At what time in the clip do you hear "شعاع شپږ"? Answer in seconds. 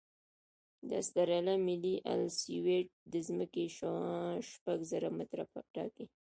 3.77-4.79